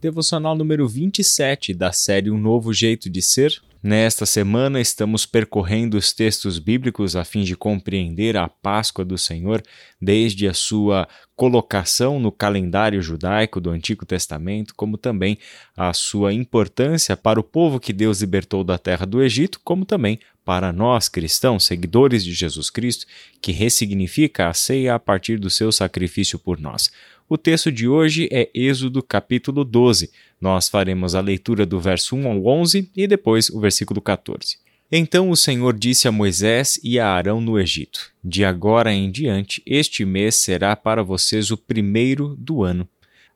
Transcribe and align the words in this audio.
devocional 0.00 0.56
número 0.56 0.88
27 0.88 1.74
da 1.74 1.92
série 1.92 2.30
Um 2.30 2.38
Novo 2.38 2.72
Jeito 2.72 3.10
de 3.10 3.20
Ser. 3.20 3.60
Nesta 3.82 4.26
semana 4.26 4.80
estamos 4.80 5.24
percorrendo 5.24 5.96
os 5.96 6.12
textos 6.12 6.58
bíblicos 6.58 7.16
a 7.16 7.24
fim 7.24 7.42
de 7.42 7.56
compreender 7.56 8.36
a 8.36 8.46
Páscoa 8.46 9.04
do 9.04 9.16
Senhor, 9.16 9.62
desde 10.00 10.46
a 10.46 10.54
sua 10.54 11.08
colocação 11.34 12.20
no 12.20 12.30
calendário 12.30 13.00
judaico 13.00 13.58
do 13.60 13.70
Antigo 13.70 14.04
Testamento, 14.04 14.74
como 14.74 14.98
também 14.98 15.38
a 15.74 15.94
sua 15.94 16.32
importância 16.32 17.16
para 17.16 17.40
o 17.40 17.44
povo 17.44 17.80
que 17.80 17.92
Deus 17.92 18.20
libertou 18.20 18.62
da 18.62 18.76
terra 18.76 19.06
do 19.06 19.22
Egito, 19.22 19.60
como 19.64 19.86
também 19.86 20.18
para 20.44 20.72
nós 20.72 21.08
cristãos, 21.08 21.64
seguidores 21.64 22.24
de 22.24 22.32
Jesus 22.32 22.70
Cristo, 22.70 23.06
que 23.40 23.52
ressignifica 23.52 24.48
a 24.48 24.54
ceia 24.54 24.94
a 24.94 24.98
partir 24.98 25.38
do 25.38 25.50
seu 25.50 25.70
sacrifício 25.70 26.38
por 26.38 26.58
nós. 26.58 26.90
O 27.28 27.38
texto 27.38 27.70
de 27.70 27.86
hoje 27.86 28.28
é 28.32 28.50
Êxodo 28.52 29.02
capítulo 29.02 29.64
12. 29.64 30.10
Nós 30.40 30.68
faremos 30.68 31.14
a 31.14 31.20
leitura 31.20 31.64
do 31.64 31.78
verso 31.78 32.16
1 32.16 32.26
ao 32.26 32.46
11 32.46 32.90
e 32.96 33.06
depois 33.06 33.48
o 33.50 33.60
versículo 33.60 34.00
14. 34.00 34.58
Então 34.90 35.30
o 35.30 35.36
Senhor 35.36 35.78
disse 35.78 36.08
a 36.08 36.12
Moisés 36.12 36.80
e 36.82 36.98
a 36.98 37.08
Arão 37.08 37.40
no 37.40 37.60
Egito: 37.60 38.10
De 38.24 38.44
agora 38.44 38.92
em 38.92 39.08
diante, 39.08 39.62
este 39.64 40.04
mês 40.04 40.34
será 40.34 40.74
para 40.74 41.04
vocês 41.04 41.52
o 41.52 41.56
primeiro 41.56 42.34
do 42.36 42.64
ano. 42.64 42.88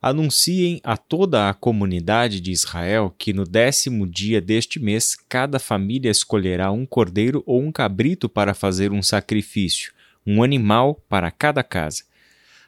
Anunciem 0.07 0.79
a 0.83 0.95
toda 0.97 1.49
a 1.49 1.53
comunidade 1.55 2.39
de 2.39 2.51
Israel 2.51 3.11
que 3.17 3.33
no 3.33 3.43
décimo 3.43 4.05
dia 4.05 4.39
deste 4.39 4.79
mês 4.79 5.17
cada 5.27 5.57
família 5.57 6.11
escolherá 6.11 6.71
um 6.71 6.85
cordeiro 6.85 7.41
ou 7.43 7.59
um 7.59 7.71
cabrito 7.71 8.29
para 8.29 8.53
fazer 8.53 8.91
um 8.91 9.01
sacrifício, 9.01 9.91
um 10.23 10.43
animal 10.43 11.03
para 11.09 11.31
cada 11.31 11.63
casa. 11.63 12.03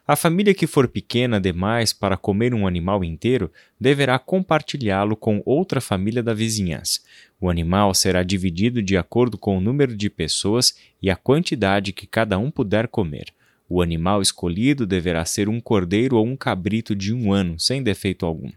A 0.07 0.15
família 0.15 0.55
que 0.55 0.65
for 0.65 0.87
pequena 0.87 1.39
demais 1.39 1.93
para 1.93 2.17
comer 2.17 2.55
um 2.55 2.65
animal 2.65 3.03
inteiro 3.03 3.51
deverá 3.79 4.17
compartilhá-lo 4.17 5.15
com 5.15 5.39
outra 5.45 5.79
família 5.79 6.23
da 6.23 6.33
vizinhança. 6.33 7.01
O 7.39 7.51
animal 7.51 7.93
será 7.93 8.23
dividido 8.23 8.81
de 8.81 8.97
acordo 8.97 9.37
com 9.37 9.55
o 9.55 9.61
número 9.61 9.95
de 9.95 10.09
pessoas 10.09 10.75
e 10.99 11.07
a 11.07 11.15
quantidade 11.15 11.93
que 11.93 12.07
cada 12.07 12.39
um 12.39 12.49
puder 12.49 12.87
comer. 12.87 13.36
O 13.69 13.81
animal 13.81 14.21
escolhido 14.21 14.85
deverá 14.85 15.25
ser 15.25 15.49
um 15.49 15.59
cordeiro 15.59 16.17
ou 16.17 16.25
um 16.25 16.35
cabrito 16.35 16.95
de 16.95 17.13
um 17.13 17.33
ano, 17.33 17.59
sem 17.59 17.83
defeito 17.83 18.25
algum. 18.25 18.51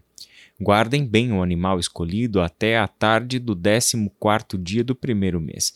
Guardem 0.59 1.05
bem 1.05 1.31
o 1.31 1.41
animal 1.41 1.79
escolhido 1.79 2.39
até 2.39 2.77
a 2.77 2.87
tarde 2.87 3.39
do 3.39 3.55
décimo 3.55 4.11
quarto 4.19 4.57
dia 4.57 4.83
do 4.83 4.95
primeiro 4.95 5.41
mês. 5.41 5.73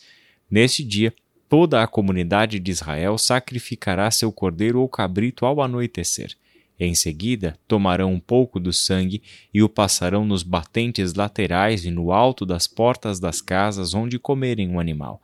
Neste 0.50 0.84
dia, 0.84 1.12
Toda 1.48 1.80
a 1.80 1.86
comunidade 1.86 2.58
de 2.58 2.72
Israel 2.72 3.16
sacrificará 3.16 4.10
seu 4.10 4.32
cordeiro 4.32 4.80
ou 4.80 4.88
cabrito 4.88 5.46
ao 5.46 5.60
anoitecer. 5.60 6.34
Em 6.78 6.94
seguida, 6.94 7.56
tomarão 7.68 8.12
um 8.12 8.20
pouco 8.20 8.58
do 8.58 8.72
sangue 8.72 9.22
e 9.54 9.62
o 9.62 9.68
passarão 9.68 10.24
nos 10.24 10.42
batentes 10.42 11.14
laterais 11.14 11.84
e 11.84 11.90
no 11.90 12.12
alto 12.12 12.44
das 12.44 12.66
portas 12.66 13.20
das 13.20 13.40
casas 13.40 13.94
onde 13.94 14.18
comerem 14.18 14.74
o 14.74 14.80
animal. 14.80 15.22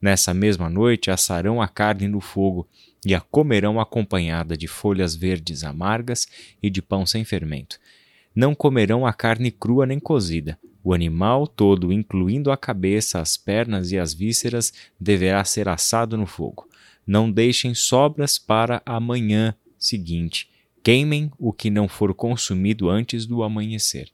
Nessa 0.00 0.32
mesma 0.32 0.70
noite 0.70 1.10
assarão 1.10 1.60
a 1.60 1.66
carne 1.66 2.06
no 2.06 2.20
fogo 2.20 2.68
e 3.04 3.14
a 3.14 3.20
comerão 3.20 3.80
acompanhada 3.80 4.56
de 4.56 4.68
folhas 4.68 5.14
verdes 5.14 5.64
amargas 5.64 6.26
e 6.62 6.70
de 6.70 6.80
pão 6.80 7.04
sem 7.04 7.24
fermento. 7.24 7.78
Não 8.34 8.54
comerão 8.54 9.04
a 9.06 9.12
carne 9.12 9.50
crua 9.50 9.86
nem 9.86 9.98
cozida, 9.98 10.58
o 10.82 10.94
animal 10.94 11.46
todo, 11.46 11.92
incluindo 11.92 12.50
a 12.50 12.56
cabeça, 12.56 13.20
as 13.20 13.36
pernas 13.36 13.90
e 13.90 13.98
as 13.98 14.14
vísceras, 14.14 14.72
deverá 14.98 15.44
ser 15.44 15.68
assado 15.68 16.16
no 16.16 16.26
fogo. 16.26 16.68
Não 17.06 17.30
deixem 17.30 17.74
sobras 17.74 18.38
para 18.38 18.80
a 18.86 19.00
manhã 19.00 19.54
seguinte. 19.78 20.48
Queimem 20.82 21.30
o 21.38 21.52
que 21.52 21.68
não 21.68 21.88
for 21.88 22.14
consumido 22.14 22.88
antes 22.88 23.26
do 23.26 23.42
amanhecer. 23.42 24.08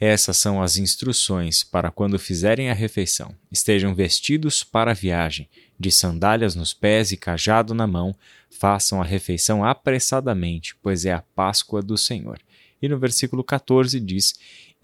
Essas 0.00 0.36
são 0.36 0.60
as 0.62 0.76
instruções 0.76 1.62
para 1.62 1.90
quando 1.90 2.18
fizerem 2.18 2.70
a 2.70 2.74
refeição. 2.74 3.34
Estejam 3.50 3.94
vestidos 3.94 4.64
para 4.64 4.90
a 4.90 4.94
viagem, 4.94 5.48
de 5.78 5.90
sandálias 5.90 6.54
nos 6.54 6.74
pés 6.74 7.12
e 7.12 7.16
cajado 7.16 7.74
na 7.74 7.86
mão. 7.86 8.14
Façam 8.50 9.00
a 9.00 9.04
refeição 9.04 9.64
apressadamente, 9.64 10.76
pois 10.82 11.04
é 11.04 11.12
a 11.12 11.22
Páscoa 11.34 11.82
do 11.82 11.96
Senhor. 11.96 12.38
E 12.82 12.88
no 12.88 12.98
versículo 12.98 13.42
14 13.42 13.98
diz: 14.00 14.34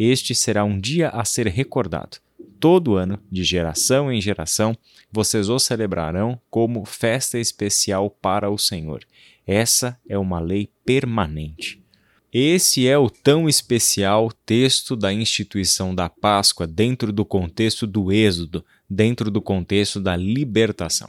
este 0.02 0.34
será 0.34 0.64
um 0.64 0.80
dia 0.80 1.10
a 1.10 1.26
ser 1.26 1.46
recordado. 1.46 2.16
Todo 2.58 2.96
ano, 2.96 3.18
de 3.30 3.44
geração 3.44 4.10
em 4.10 4.18
geração, 4.18 4.74
vocês 5.12 5.50
o 5.50 5.58
celebrarão 5.58 6.40
como 6.48 6.86
festa 6.86 7.38
especial 7.38 8.08
para 8.08 8.48
o 8.48 8.56
Senhor. 8.56 9.04
Essa 9.46 10.00
é 10.08 10.16
uma 10.16 10.40
lei 10.40 10.70
permanente. 10.86 11.82
Esse 12.32 12.86
é 12.86 12.96
o 12.96 13.10
tão 13.10 13.48
especial 13.48 14.30
texto 14.46 14.94
da 14.94 15.12
instituição 15.12 15.92
da 15.92 16.08
Páscoa 16.08 16.64
dentro 16.64 17.12
do 17.12 17.24
contexto 17.24 17.88
do 17.88 18.12
Êxodo, 18.12 18.64
dentro 18.88 19.32
do 19.32 19.42
contexto 19.42 20.00
da 20.00 20.14
libertação. 20.14 21.08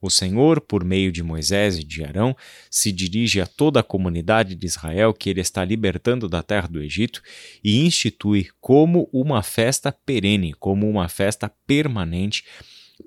O 0.00 0.08
Senhor, 0.08 0.60
por 0.60 0.84
meio 0.84 1.10
de 1.10 1.24
Moisés 1.24 1.76
e 1.76 1.82
de 1.82 2.04
Arão, 2.04 2.36
se 2.70 2.92
dirige 2.92 3.40
a 3.40 3.46
toda 3.46 3.80
a 3.80 3.82
comunidade 3.82 4.54
de 4.54 4.64
Israel 4.64 5.12
que 5.12 5.28
ele 5.28 5.40
está 5.40 5.64
libertando 5.64 6.28
da 6.28 6.40
terra 6.40 6.68
do 6.68 6.80
Egito 6.80 7.20
e 7.64 7.84
institui 7.84 8.48
como 8.60 9.10
uma 9.12 9.42
festa 9.42 9.90
perene, 9.90 10.54
como 10.54 10.88
uma 10.88 11.08
festa 11.08 11.52
permanente, 11.66 12.44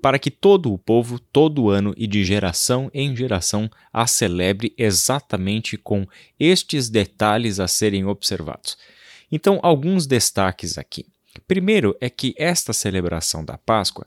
para 0.00 0.18
que 0.18 0.30
todo 0.30 0.72
o 0.72 0.78
povo, 0.78 1.18
todo 1.18 1.70
ano 1.70 1.94
e 1.96 2.06
de 2.06 2.24
geração 2.24 2.90
em 2.92 3.14
geração 3.16 3.70
a 3.92 4.06
celebre 4.06 4.74
exatamente 4.76 5.76
com 5.76 6.06
estes 6.38 6.88
detalhes 6.88 7.60
a 7.60 7.68
serem 7.68 8.04
observados. 8.04 8.76
Então, 9.30 9.58
alguns 9.62 10.06
destaques 10.06 10.78
aqui. 10.78 11.06
Primeiro 11.48 11.96
é 12.00 12.08
que 12.08 12.34
esta 12.38 12.72
celebração 12.72 13.44
da 13.44 13.58
Páscoa 13.58 14.06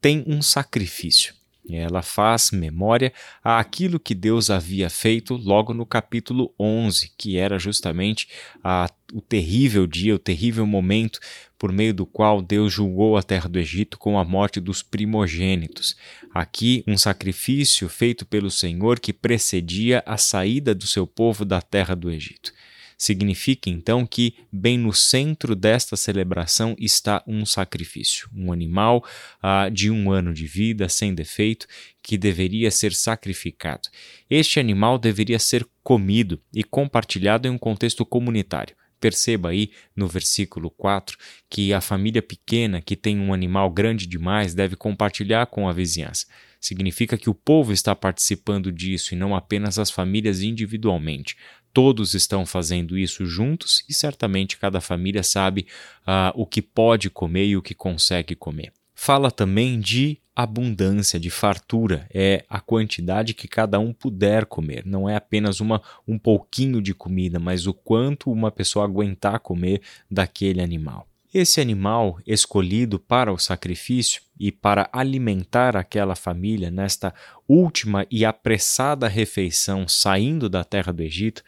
tem 0.00 0.22
um 0.26 0.42
sacrifício. 0.42 1.34
Ela 1.68 2.00
faz 2.00 2.52
memória 2.52 3.12
àquilo 3.42 3.98
que 3.98 4.14
Deus 4.14 4.50
havia 4.50 4.88
feito 4.88 5.34
logo 5.34 5.74
no 5.74 5.84
capítulo 5.84 6.54
11, 6.60 7.12
que 7.18 7.36
era 7.36 7.58
justamente 7.58 8.28
a, 8.62 8.88
o 9.12 9.20
terrível 9.20 9.86
dia, 9.86 10.14
o 10.14 10.18
terrível 10.18 10.64
momento 10.64 11.18
por 11.58 11.72
meio 11.72 11.94
do 11.94 12.06
qual 12.06 12.42
Deus 12.42 12.72
julgou 12.72 13.16
a 13.16 13.22
terra 13.22 13.48
do 13.48 13.58
Egito 13.58 13.98
com 13.98 14.18
a 14.18 14.24
morte 14.24 14.60
dos 14.60 14.82
primogênitos. 14.82 15.96
Aqui, 16.32 16.84
um 16.86 16.96
sacrifício 16.96 17.88
feito 17.88 18.26
pelo 18.26 18.50
Senhor 18.50 19.00
que 19.00 19.12
precedia 19.12 20.02
a 20.06 20.16
saída 20.16 20.74
do 20.74 20.86
seu 20.86 21.06
povo 21.06 21.44
da 21.44 21.60
terra 21.60 21.94
do 21.94 22.10
Egito. 22.10 22.52
Significa 22.98 23.68
então 23.68 24.06
que, 24.06 24.34
bem 24.50 24.78
no 24.78 24.92
centro 24.92 25.54
desta 25.54 25.96
celebração, 25.96 26.74
está 26.78 27.22
um 27.26 27.44
sacrifício, 27.44 28.28
um 28.34 28.50
animal 28.50 29.04
ah, 29.42 29.68
de 29.68 29.90
um 29.90 30.10
ano 30.10 30.32
de 30.32 30.46
vida, 30.46 30.88
sem 30.88 31.14
defeito, 31.14 31.66
que 32.02 32.16
deveria 32.16 32.70
ser 32.70 32.94
sacrificado. 32.94 33.88
Este 34.30 34.58
animal 34.58 34.98
deveria 34.98 35.38
ser 35.38 35.66
comido 35.82 36.40
e 36.54 36.64
compartilhado 36.64 37.46
em 37.46 37.50
um 37.50 37.58
contexto 37.58 38.04
comunitário. 38.06 38.74
Perceba 39.00 39.50
aí 39.50 39.70
no 39.94 40.08
versículo 40.08 40.70
4 40.70 41.18
que 41.48 41.72
a 41.72 41.80
família 41.80 42.22
pequena 42.22 42.80
que 42.80 42.96
tem 42.96 43.18
um 43.18 43.32
animal 43.32 43.70
grande 43.70 44.06
demais 44.06 44.54
deve 44.54 44.76
compartilhar 44.76 45.46
com 45.46 45.68
a 45.68 45.72
vizinhança. 45.72 46.26
Significa 46.60 47.18
que 47.18 47.30
o 47.30 47.34
povo 47.34 47.72
está 47.72 47.94
participando 47.94 48.72
disso 48.72 49.14
e 49.14 49.16
não 49.16 49.34
apenas 49.34 49.78
as 49.78 49.90
famílias 49.90 50.40
individualmente. 50.40 51.36
Todos 51.72 52.14
estão 52.14 52.46
fazendo 52.46 52.96
isso 52.96 53.26
juntos 53.26 53.84
e 53.88 53.92
certamente 53.92 54.56
cada 54.56 54.80
família 54.80 55.22
sabe 55.22 55.66
uh, 56.02 56.32
o 56.34 56.46
que 56.46 56.62
pode 56.62 57.10
comer 57.10 57.46
e 57.46 57.56
o 57.56 57.62
que 57.62 57.74
consegue 57.74 58.34
comer. 58.34 58.72
Fala 58.98 59.30
também 59.30 59.78
de 59.78 60.18
abundância, 60.34 61.20
de 61.20 61.28
fartura, 61.28 62.08
é 62.12 62.44
a 62.48 62.58
quantidade 62.60 63.34
que 63.34 63.46
cada 63.46 63.78
um 63.78 63.92
puder 63.92 64.46
comer. 64.46 64.84
Não 64.86 65.08
é 65.08 65.14
apenas 65.14 65.60
uma, 65.60 65.82
um 66.08 66.18
pouquinho 66.18 66.80
de 66.80 66.94
comida, 66.94 67.38
mas 67.38 67.66
o 67.66 67.74
quanto 67.74 68.32
uma 68.32 68.50
pessoa 68.50 68.86
aguentar 68.86 69.38
comer 69.40 69.82
daquele 70.10 70.62
animal. 70.62 71.06
Esse 71.38 71.60
animal 71.60 72.18
escolhido 72.26 72.98
para 72.98 73.30
o 73.30 73.36
sacrifício 73.36 74.22
e 74.40 74.50
para 74.50 74.88
alimentar 74.90 75.76
aquela 75.76 76.14
família 76.14 76.70
nesta 76.70 77.12
última 77.46 78.06
e 78.10 78.24
apressada 78.24 79.06
refeição 79.06 79.86
saindo 79.86 80.48
da 80.48 80.64
terra 80.64 80.92
do 80.92 81.02
Egito, 81.02 81.42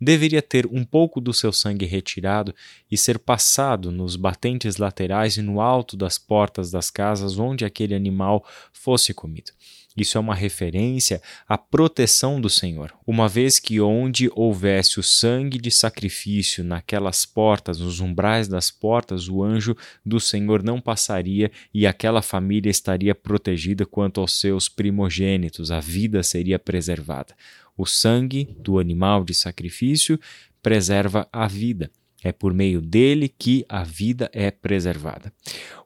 deveria 0.00 0.40
ter 0.40 0.64
um 0.64 0.82
pouco 0.82 1.20
do 1.20 1.34
seu 1.34 1.52
sangue 1.52 1.84
retirado 1.84 2.54
e 2.90 2.96
ser 2.96 3.18
passado 3.18 3.92
nos 3.92 4.16
batentes 4.16 4.78
laterais 4.78 5.36
e 5.36 5.42
no 5.42 5.60
alto 5.60 5.94
das 5.94 6.16
portas 6.16 6.70
das 6.70 6.90
casas 6.90 7.38
onde 7.38 7.66
aquele 7.66 7.94
animal 7.94 8.46
fosse 8.72 9.12
comido. 9.12 9.52
Isso 9.96 10.18
é 10.18 10.20
uma 10.20 10.34
referência 10.34 11.22
à 11.48 11.56
proteção 11.56 12.40
do 12.40 12.50
Senhor, 12.50 12.92
uma 13.06 13.28
vez 13.28 13.60
que 13.60 13.80
onde 13.80 14.28
houvesse 14.34 14.98
o 14.98 15.02
sangue 15.04 15.56
de 15.56 15.70
sacrifício 15.70 16.64
naquelas 16.64 17.24
portas, 17.24 17.78
nos 17.78 18.00
umbrais 18.00 18.48
das 18.48 18.72
portas, 18.72 19.28
o 19.28 19.42
anjo 19.42 19.76
do 20.04 20.18
Senhor 20.18 20.64
não 20.64 20.80
passaria 20.80 21.50
e 21.72 21.86
aquela 21.86 22.22
família 22.22 22.70
estaria 22.70 23.14
protegida 23.14 23.86
quanto 23.86 24.20
aos 24.20 24.40
seus 24.40 24.68
primogênitos, 24.68 25.70
a 25.70 25.78
vida 25.78 26.22
seria 26.24 26.58
preservada. 26.58 27.34
O 27.76 27.86
sangue 27.86 28.56
do 28.58 28.80
animal 28.80 29.24
de 29.24 29.34
sacrifício 29.34 30.18
preserva 30.60 31.28
a 31.32 31.46
vida. 31.46 31.90
É 32.24 32.32
por 32.32 32.54
meio 32.54 32.80
dele 32.80 33.28
que 33.28 33.66
a 33.68 33.84
vida 33.84 34.30
é 34.32 34.50
preservada. 34.50 35.30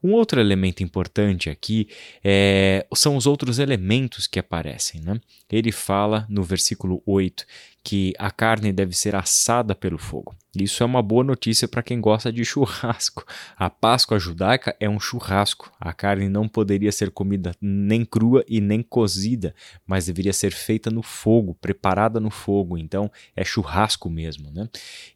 Um 0.02 0.12
outro 0.12 0.40
elemento 0.40 0.82
importante 0.85 1.50
aqui 1.50 1.88
é, 2.23 2.87
são 2.94 3.17
os 3.17 3.26
outros 3.26 3.58
elementos 3.58 4.29
que 4.29 4.38
aparecem. 4.38 5.00
Né? 5.00 5.20
Ele 5.50 5.73
fala 5.73 6.25
no 6.29 6.44
versículo 6.44 7.02
8 7.05 7.44
que 7.82 8.14
a 8.19 8.31
carne 8.31 8.73
deve 8.73 8.94
ser 8.94 9.17
assada 9.17 9.75
pelo 9.75 9.99
fogo. 9.99 10.35
Isso 10.56 10.82
é 10.82 10.86
uma 10.86 11.02
boa 11.02 11.22
notícia 11.22 11.68
para 11.68 11.82
quem 11.82 12.00
gosta 12.00 12.32
de 12.32 12.42
churrasco. 12.44 13.24
A 13.56 13.68
Páscoa 13.68 14.18
judaica 14.18 14.74
é 14.80 14.88
um 14.88 14.98
churrasco. 14.98 15.70
A 15.78 15.92
carne 15.92 16.28
não 16.28 16.48
poderia 16.48 16.90
ser 16.90 17.10
comida 17.10 17.54
nem 17.60 18.04
crua 18.04 18.44
e 18.48 18.60
nem 18.60 18.82
cozida, 18.82 19.54
mas 19.86 20.06
deveria 20.06 20.32
ser 20.32 20.52
feita 20.52 20.90
no 20.90 21.02
fogo, 21.02 21.54
preparada 21.60 22.18
no 22.18 22.30
fogo. 22.30 22.78
Então 22.78 23.10
é 23.36 23.44
churrasco 23.44 24.08
mesmo. 24.08 24.50
Né? 24.50 24.68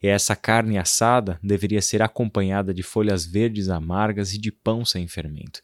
E 0.03 0.07
essa 0.07 0.37
carne 0.37 0.77
assada 0.77 1.39
deveria 1.43 1.81
ser 1.81 2.03
acompanhada 2.03 2.75
de 2.75 2.83
folhas 2.83 3.25
verdes 3.25 3.69
amargas 3.69 4.35
e 4.35 4.39
de 4.39 4.53
pão 4.53 4.85
sem 4.85 5.09
fermento. 5.09 5.61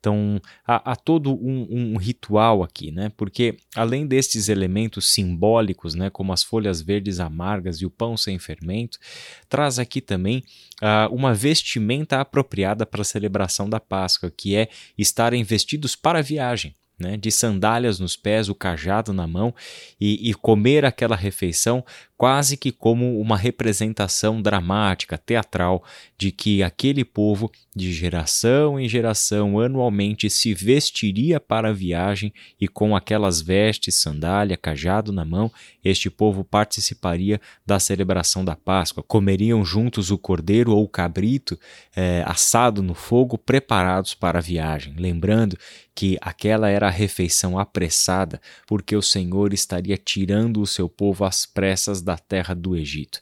Então, 0.00 0.40
há, 0.66 0.92
há 0.92 0.96
todo 0.96 1.34
um, 1.34 1.66
um, 1.70 1.96
ritual 1.96 2.62
aqui, 2.62 2.92
né? 2.92 3.10
Porque 3.16 3.56
além 3.74 4.06
destes 4.06 4.48
elementos 4.48 5.08
simbólicos, 5.12 5.94
né, 5.94 6.08
como 6.08 6.32
as 6.32 6.42
folhas 6.42 6.80
verdes 6.80 7.18
amargas 7.18 7.78
e 7.78 7.86
o 7.86 7.90
pão 7.90 8.16
sem 8.16 8.38
fermento, 8.38 8.98
traz 9.48 9.78
aqui 9.78 10.00
também 10.00 10.44
uh, 10.82 11.14
uma 11.14 11.34
vestimenta 11.34 12.20
apropriada 12.20 12.86
para 12.86 13.02
a 13.02 13.04
celebração 13.04 13.68
da 13.68 13.80
Páscoa, 13.80 14.30
que 14.30 14.56
é 14.56 14.68
estarem 14.96 15.42
vestidos 15.42 15.96
para 15.96 16.20
a 16.20 16.22
viagem 16.22 16.77
né, 16.98 17.16
de 17.16 17.30
sandálias 17.30 18.00
nos 18.00 18.16
pés, 18.16 18.48
o 18.48 18.54
cajado 18.54 19.12
na 19.12 19.26
mão 19.26 19.54
e, 20.00 20.28
e, 20.28 20.34
comer 20.34 20.84
aquela 20.84 21.14
refeição 21.14 21.84
quase 22.18 22.56
que 22.56 22.72
como 22.72 23.20
uma 23.20 23.36
representação 23.36 24.42
dramática, 24.42 25.16
teatral, 25.16 25.84
de 26.18 26.32
que 26.32 26.64
aquele 26.64 27.04
povo, 27.04 27.48
de 27.76 27.92
geração 27.92 28.78
em 28.80 28.88
geração, 28.88 29.60
anualmente 29.60 30.28
se 30.28 30.52
vestiria 30.52 31.38
para 31.38 31.68
a 31.68 31.72
viagem 31.72 32.32
e 32.60 32.66
com 32.66 32.96
aquelas 32.96 33.40
vestes, 33.40 33.94
sandália, 33.94 34.56
cajado 34.56 35.12
na 35.12 35.24
mão, 35.24 35.48
este 35.84 36.10
povo 36.10 36.42
participaria 36.42 37.40
da 37.64 37.78
celebração 37.78 38.44
da 38.44 38.56
Páscoa. 38.56 39.04
Comeriam 39.06 39.64
juntos 39.64 40.10
o 40.10 40.18
cordeiro 40.18 40.72
ou 40.72 40.82
o 40.82 40.88
cabrito 40.88 41.56
é, 41.94 42.24
assado 42.26 42.82
no 42.82 42.94
fogo, 42.94 43.38
preparados 43.38 44.12
para 44.12 44.40
a 44.40 44.42
viagem, 44.42 44.94
lembrando 44.98 45.56
que 45.98 46.16
aquela 46.20 46.68
era 46.68 46.86
a 46.86 46.92
refeição 46.92 47.58
apressada, 47.58 48.40
porque 48.68 48.94
o 48.94 49.02
Senhor 49.02 49.52
estaria 49.52 49.96
tirando 49.96 50.60
o 50.60 50.66
seu 50.66 50.88
povo 50.88 51.24
às 51.24 51.44
pressas 51.44 52.00
da 52.00 52.16
terra 52.16 52.54
do 52.54 52.76
Egito. 52.76 53.18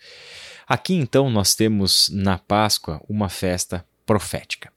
Aqui 0.69 0.93
então 0.93 1.31
nós 1.31 1.55
temos 1.55 2.11
na 2.13 2.37
Páscoa 2.37 3.01
uma 3.09 3.31
festa 3.31 3.83
profética. 4.05 4.71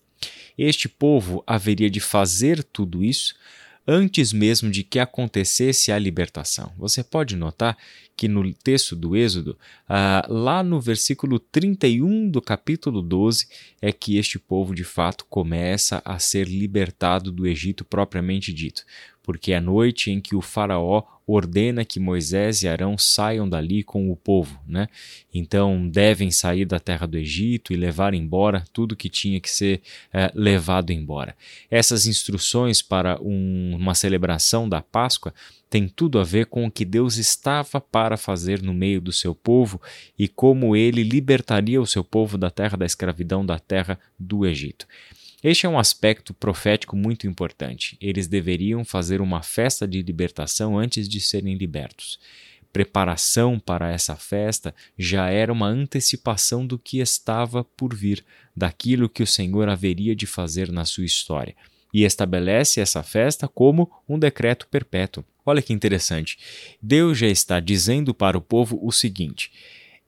Este 0.58 0.88
povo 0.88 1.44
haveria 1.46 1.90
de 1.90 2.00
fazer 2.00 2.64
tudo 2.64 3.04
isso 3.04 3.36
antes 3.88 4.32
mesmo 4.34 4.70
de 4.70 4.84
que 4.84 5.00
acontecesse 5.00 5.92
a 5.92 6.00
libertação. 6.00 6.72
Você 6.78 7.04
pode 7.04 7.36
notar 7.36 7.78
que 8.16 8.28
no 8.28 8.54
texto 8.54 8.96
do 8.96 9.16
Êxodo, 9.16 9.58
ah, 9.88 10.26
lá 10.28 10.62
no 10.62 10.80
versículo 10.80 11.40
31 11.40 12.30
do 12.30 12.42
capítulo 12.42 13.02
12, 13.02 13.48
é 13.82 13.92
que 13.92 14.18
este 14.18 14.38
povo 14.38 14.76
de 14.76 14.84
fato 14.84 15.26
começa 15.30 16.02
a 16.04 16.20
ser 16.20 16.48
libertado 16.48 17.32
do 17.32 17.48
Egito 17.48 17.86
propriamente 17.86 18.54
dito 18.54 18.84
porque 19.30 19.52
é 19.52 19.58
a 19.58 19.62
noite 19.62 20.10
em 20.10 20.20
que 20.20 20.36
o 20.36 20.42
faraó 20.42 21.04
ordena 21.32 21.86
que 21.86 22.00
Moisés 22.00 22.64
e 22.64 22.68
Arão 22.68 22.98
saiam 22.98 23.48
dali 23.48 23.84
com 23.84 24.12
o 24.12 24.16
povo, 24.16 24.60
né? 24.68 24.88
Então 25.34 25.88
devem 25.88 26.32
sair 26.32 26.66
da 26.66 26.80
terra 26.80 27.06
do 27.06 27.18
Egito 27.18 27.72
e 27.72 27.76
levar 27.76 28.14
embora 28.14 28.64
tudo 28.74 28.96
que 28.96 29.10
tinha 29.10 29.40
que 29.40 29.50
ser 29.50 29.82
é, 30.12 30.32
levado 30.34 30.92
embora. 30.92 31.36
Essas 31.70 32.08
instruções 32.08 32.82
para 32.82 33.22
um, 33.22 33.76
uma 33.76 33.94
celebração 33.94 34.68
da 34.68 34.82
Páscoa 34.82 35.34
têm 35.70 35.88
tudo 35.88 36.20
a 36.20 36.24
ver 36.24 36.48
com 36.48 36.66
o 36.66 36.72
que 36.72 36.84
Deus 36.84 37.18
estava 37.18 37.80
para 37.80 38.18
fazer 38.18 38.62
no 38.64 38.74
meio 38.74 39.00
do 39.00 39.12
seu 39.12 39.36
povo 39.36 39.80
e 40.18 40.28
como 40.28 40.76
ele 40.76 41.04
libertaria 41.04 41.80
o 41.80 41.86
seu 41.86 42.04
povo 42.04 42.38
da 42.38 42.50
terra 42.50 42.76
da 42.76 42.86
escravidão, 42.86 43.46
da 43.46 43.60
terra 43.60 44.00
do 44.18 44.48
Egito. 44.48 44.88
Este 45.42 45.66
é 45.66 45.70
um 45.70 45.80
aspecto 45.80 46.34
profético 46.34 46.98
muito 46.98 47.26
importante. 47.26 47.98
Eles 48.02 48.28
deveriam 48.28 48.84
fazer 48.84 49.22
uma 49.22 49.42
festa 49.42 49.88
de 49.88 50.02
libertação 50.02 50.78
antes 50.78 51.08
de 51.08 51.22
serem 51.22 51.56
libertos. 51.56 52.20
Preparação 52.74 53.58
para 53.58 53.90
essa 53.90 54.18
festa 54.18 54.76
já 54.98 55.30
era 55.30 55.52
uma 55.52 55.68
antecipação 55.68 56.68
do 56.68 56.78
que 56.78 57.00
estava 57.00 57.64
por 57.64 57.96
vir, 57.96 58.24
daquilo 58.56 59.08
que 59.08 59.24
o 59.24 59.28
Senhor 59.28 59.70
haveria 59.70 60.14
de 60.14 60.26
fazer 60.26 60.72
na 60.72 60.84
sua 60.84 61.06
história. 61.06 61.56
E 61.94 62.04
estabelece 62.04 62.82
essa 62.82 63.02
festa 63.02 63.48
como 63.48 63.90
um 64.08 64.20
decreto 64.20 64.68
perpétuo. 64.68 65.24
Olha 65.46 65.62
que 65.62 65.74
interessante. 65.74 66.38
Deus 66.82 67.18
já 67.18 67.28
está 67.28 67.62
dizendo 67.62 68.14
para 68.14 68.38
o 68.38 68.42
povo 68.42 68.78
o 68.86 68.92
seguinte: 68.92 69.52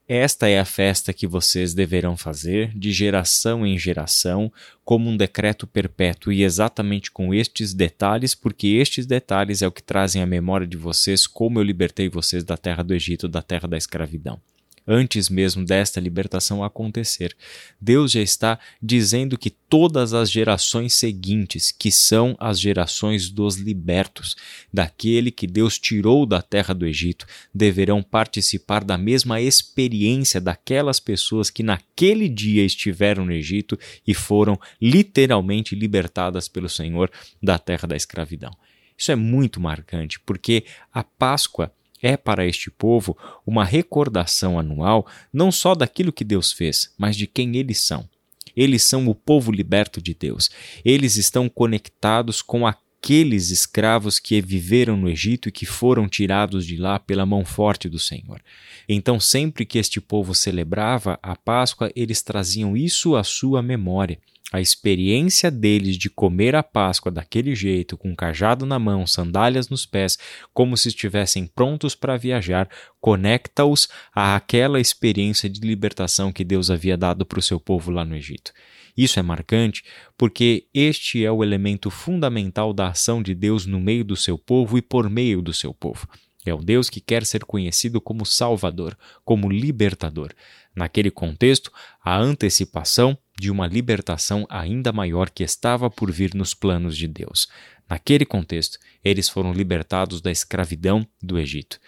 esta 0.07 0.47
é 0.47 0.59
a 0.59 0.65
festa 0.65 1.13
que 1.13 1.25
vocês 1.25 1.73
deverão 1.73 2.17
fazer 2.17 2.77
de 2.77 2.91
geração 2.91 3.65
em 3.65 3.77
geração, 3.77 4.51
como 4.83 5.09
um 5.09 5.15
decreto 5.15 5.65
perpétuo, 5.65 6.33
e 6.33 6.43
exatamente 6.43 7.09
com 7.09 7.33
estes 7.33 7.73
detalhes, 7.73 8.35
porque 8.35 8.67
estes 8.67 9.05
detalhes 9.05 9.61
é 9.61 9.67
o 9.67 9.71
que 9.71 9.83
trazem 9.83 10.21
à 10.21 10.25
memória 10.25 10.67
de 10.67 10.77
vocês 10.77 11.25
como 11.25 11.59
eu 11.59 11.63
libertei 11.63 12.09
vocês 12.09 12.43
da 12.43 12.57
terra 12.57 12.83
do 12.83 12.93
Egito, 12.93 13.27
da 13.27 13.41
terra 13.41 13.67
da 13.67 13.77
escravidão 13.77 14.39
antes 14.87 15.29
mesmo 15.29 15.65
desta 15.65 15.99
libertação 15.99 16.63
acontecer. 16.63 17.35
Deus 17.79 18.11
já 18.11 18.21
está 18.21 18.59
dizendo 18.81 19.37
que 19.37 19.49
todas 19.49 20.13
as 20.13 20.29
gerações 20.29 20.93
seguintes, 20.93 21.71
que 21.71 21.91
são 21.91 22.35
as 22.39 22.59
gerações 22.59 23.29
dos 23.29 23.57
libertos, 23.57 24.35
daquele 24.73 25.31
que 25.31 25.47
Deus 25.47 25.79
tirou 25.79 26.25
da 26.25 26.41
terra 26.41 26.73
do 26.73 26.85
Egito, 26.85 27.25
deverão 27.53 28.03
participar 28.03 28.83
da 28.83 28.97
mesma 28.97 29.39
experiência 29.39 30.41
daquelas 30.41 30.99
pessoas 30.99 31.49
que 31.49 31.63
naquele 31.63 32.27
dia 32.27 32.65
estiveram 32.65 33.25
no 33.25 33.31
Egito 33.31 33.77
e 34.05 34.13
foram 34.13 34.59
literalmente 34.81 35.75
libertadas 35.75 36.47
pelo 36.47 36.69
Senhor 36.69 37.11
da 37.41 37.57
terra 37.57 37.87
da 37.87 37.95
escravidão. 37.95 38.51
Isso 38.97 39.11
é 39.11 39.15
muito 39.15 39.59
marcante, 39.59 40.19
porque 40.19 40.63
a 40.93 41.03
Páscoa 41.03 41.73
é 42.01 42.17
para 42.17 42.45
este 42.45 42.71
povo 42.71 43.17
uma 43.45 43.63
recordação 43.63 44.57
anual 44.57 45.05
não 45.31 45.51
só 45.51 45.75
daquilo 45.75 46.11
que 46.11 46.23
Deus 46.23 46.51
fez, 46.51 46.93
mas 46.97 47.15
de 47.15 47.27
quem 47.27 47.57
eles 47.57 47.79
são. 47.79 48.09
Eles 48.55 48.83
são 48.83 49.07
o 49.07 49.15
povo 49.15 49.51
liberto 49.51 50.01
de 50.01 50.13
Deus. 50.13 50.49
Eles 50.83 51.15
estão 51.15 51.47
conectados 51.47 52.41
com 52.41 52.67
aqueles 52.67 53.49
escravos 53.49 54.19
que 54.19 54.41
viveram 54.41 54.97
no 54.97 55.09
Egito 55.09 55.49
e 55.49 55.51
que 55.51 55.65
foram 55.65 56.07
tirados 56.07 56.65
de 56.65 56.77
lá 56.77 56.99
pela 56.99 57.25
mão 57.25 57.45
forte 57.45 57.87
do 57.87 57.97
Senhor. 57.97 58.41
Então, 58.87 59.19
sempre 59.19 59.65
que 59.65 59.79
este 59.79 60.01
povo 60.01 60.35
celebrava 60.35 61.17
a 61.23 61.35
Páscoa, 61.35 61.91
eles 61.95 62.21
traziam 62.21 62.75
isso 62.75 63.15
à 63.15 63.23
sua 63.23 63.61
memória. 63.61 64.19
A 64.51 64.59
experiência 64.59 65.49
deles 65.49 65.97
de 65.97 66.09
comer 66.09 66.55
a 66.55 66.61
Páscoa 66.61 67.09
daquele 67.09 67.55
jeito, 67.55 67.97
com 67.97 68.09
um 68.09 68.15
cajado 68.15 68.65
na 68.65 68.77
mão, 68.77 69.07
sandálias 69.07 69.69
nos 69.69 69.85
pés, 69.85 70.17
como 70.53 70.75
se 70.75 70.89
estivessem 70.89 71.47
prontos 71.47 71.95
para 71.95 72.17
viajar, 72.17 72.69
conecta-os 72.99 73.87
àquela 74.13 74.81
experiência 74.81 75.49
de 75.49 75.61
libertação 75.61 76.33
que 76.33 76.43
Deus 76.43 76.69
havia 76.69 76.97
dado 76.97 77.25
para 77.25 77.39
o 77.39 77.41
seu 77.41 77.61
povo 77.61 77.91
lá 77.91 78.03
no 78.03 78.13
Egito. 78.13 78.51
Isso 78.97 79.17
é 79.19 79.23
marcante 79.23 79.85
porque 80.17 80.67
este 80.73 81.23
é 81.23 81.31
o 81.31 81.45
elemento 81.45 81.89
fundamental 81.89 82.73
da 82.73 82.89
ação 82.89 83.23
de 83.23 83.33
Deus 83.33 83.65
no 83.65 83.79
meio 83.79 84.03
do 84.03 84.17
seu 84.17 84.37
povo 84.37 84.77
e 84.77 84.81
por 84.81 85.09
meio 85.09 85.41
do 85.41 85.53
seu 85.53 85.73
povo. 85.73 86.09
É 86.45 86.53
o 86.53 86.57
Deus 86.57 86.89
que 86.89 86.99
quer 86.99 87.25
ser 87.25 87.45
conhecido 87.45 88.01
como 88.01 88.25
Salvador, 88.25 88.97
como 89.23 89.49
Libertador. 89.49 90.33
Naquele 90.75 91.11
contexto, 91.11 91.71
a 92.03 92.17
antecipação 92.17 93.17
de 93.41 93.49
uma 93.49 93.65
libertação 93.65 94.45
ainda 94.47 94.91
maior 94.91 95.27
que 95.31 95.43
estava 95.43 95.89
por 95.89 96.11
vir 96.11 96.35
nos 96.35 96.53
planos 96.53 96.95
de 96.95 97.07
Deus. 97.07 97.47
Naquele 97.89 98.23
contexto, 98.23 98.77
eles 99.03 99.27
foram 99.27 99.51
libertados 99.51 100.21
da 100.21 100.29
escravidão 100.29 101.07
do 101.19 101.39
Egito. 101.39 101.79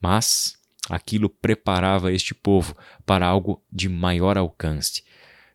Mas 0.00 0.56
aquilo 0.88 1.28
preparava 1.28 2.12
este 2.12 2.32
povo 2.32 2.76
para 3.04 3.26
algo 3.26 3.60
de 3.72 3.88
maior 3.88 4.38
alcance. 4.38 5.02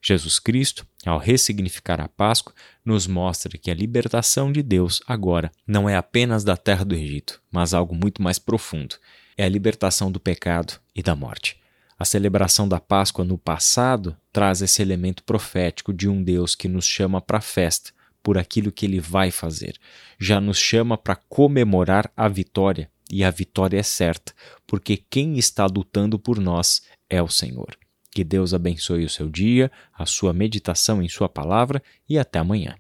Jesus 0.02 0.40
Cristo, 0.40 0.86
ao 1.06 1.18
ressignificar 1.18 2.02
a 2.02 2.10
Páscoa, 2.10 2.54
nos 2.84 3.08
mostra 3.08 3.58
que 3.58 3.72
a 3.72 3.74
libertação 3.74 4.52
de 4.52 4.62
Deus 4.62 5.02
agora 5.08 5.50
não 5.66 5.88
é 5.88 5.96
apenas 5.96 6.44
da 6.44 6.58
terra 6.58 6.84
do 6.84 6.94
Egito, 6.94 7.42
mas 7.50 7.74
algo 7.74 7.96
muito 7.96 8.22
mais 8.22 8.38
profundo. 8.38 8.98
É 9.38 9.46
a 9.46 9.50
libertação 9.50 10.12
do 10.12 10.20
pecado 10.20 10.82
e 10.94 11.02
da 11.02 11.16
morte. 11.16 11.58
A 11.98 12.04
celebração 12.04 12.68
da 12.68 12.80
Páscoa 12.80 13.24
no 13.24 13.38
passado 13.38 14.18
traz 14.32 14.62
esse 14.62 14.82
elemento 14.82 15.24
profético 15.24 15.94
de 15.94 16.10
um 16.10 16.22
Deus 16.22 16.54
que 16.54 16.68
nos 16.68 16.86
chama 16.86 17.22
para 17.22 17.38
a 17.38 17.42
festa 17.42 17.92
por 18.22 18.38
aquilo 18.38 18.72
que 18.72 18.86
ele 18.86 19.00
vai 19.00 19.32
fazer. 19.32 19.78
Já 20.20 20.42
nos 20.42 20.58
chama 20.58 20.98
para 20.98 21.16
comemorar 21.16 22.12
a 22.18 22.28
vitória, 22.28 22.90
e 23.10 23.24
a 23.24 23.32
vitória 23.32 23.78
é 23.80 23.84
certa, 23.84 24.34
porque 24.66 24.98
quem 24.98 25.38
está 25.38 25.66
lutando 25.68 26.18
por 26.18 26.40
nós 26.40 26.82
é 27.10 27.22
o 27.22 27.30
Senhor. 27.30 27.78
Que 28.12 28.24
Deus 28.24 28.54
abençoe 28.54 29.06
o 29.06 29.10
seu 29.10 29.30
dia, 29.30 29.72
a 29.94 30.06
sua 30.06 30.34
meditação 30.34 31.02
em 31.02 31.08
Sua 31.08 31.30
palavra 31.30 31.82
e 32.10 32.18
até 32.18 32.40
amanhã. 32.40 32.76